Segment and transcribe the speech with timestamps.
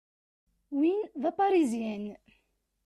[0.77, 2.05] Win d Aparizyan.